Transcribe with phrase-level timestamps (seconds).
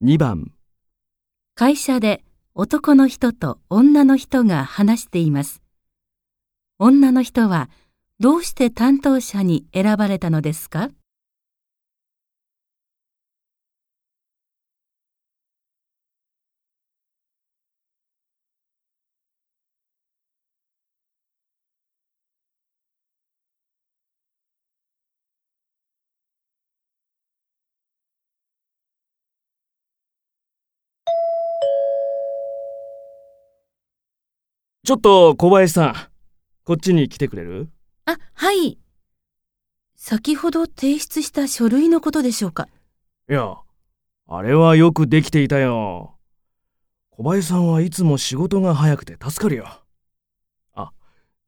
[0.00, 0.52] 2番、
[1.56, 2.22] 会社で
[2.54, 5.60] 男の人と女の人が話しています。
[6.78, 7.68] 女の人は
[8.20, 10.90] どうして担当者に選ばれたのですか？
[34.88, 35.94] ちょっと小林さん、
[36.64, 37.68] こっちに来てくれる？
[38.06, 38.78] あ、はい。
[39.94, 42.68] 先ほど提出した書類のことでしょうか？
[43.28, 43.58] いや、
[44.28, 46.16] あれはよくできていたよ。
[47.10, 49.68] 小林さんはいつも仕事が早くて助かるよ。
[50.72, 50.92] あ、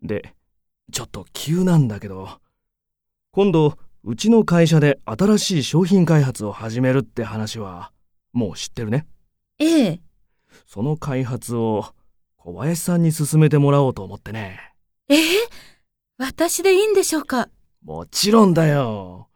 [0.02, 0.34] で、
[0.92, 2.28] ちょっと急なんだけど、
[3.32, 7.90] 今度、うちの会社で新しい商品開発を始めるって話は、
[8.34, 9.06] もう知ってるね？
[9.58, 10.00] ええ。
[10.66, 11.86] その開発を
[12.42, 14.58] 小林さんに進めてもらおうと思ってね。
[15.08, 15.20] ええ
[16.18, 17.48] 私でいいんでしょうか？
[17.84, 19.28] もちろんだよ。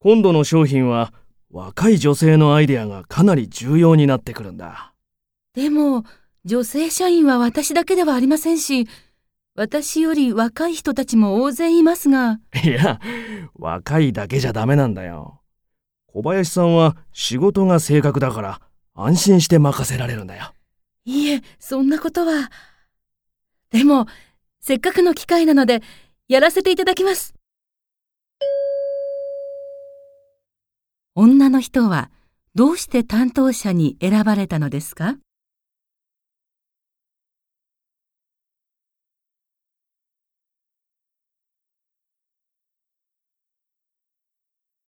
[0.00, 1.12] 今度の商品は
[1.50, 4.94] 若い女性のアイデアがかなり重要になってくるんだ。
[5.54, 6.04] でも、
[6.46, 8.88] 女性社員は私だけではありませんし、
[9.54, 13.00] 私より若い人たちも大勢いますが、いや、
[13.54, 15.42] 若いだけじゃダメなんだよ。
[16.06, 18.60] 小林さんは仕事が正確だから
[18.94, 20.54] 安心して任せられるんだよ。
[21.04, 22.50] いえ、そんなことは。
[23.70, 24.06] でも、
[24.60, 25.82] せっかくの機会なので、
[26.28, 27.34] やらせていただきます。
[31.14, 32.10] 女の人は
[32.54, 35.16] どうして担当者に選ばれたのですか？